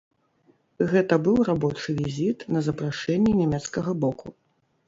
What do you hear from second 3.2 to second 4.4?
нямецкага боку.